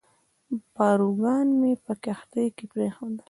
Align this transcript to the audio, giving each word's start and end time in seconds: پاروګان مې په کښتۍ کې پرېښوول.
پاروګان 0.75 1.47
مې 1.59 1.71
په 1.85 1.93
کښتۍ 2.03 2.47
کې 2.55 2.65
پرېښوول. 2.71 3.13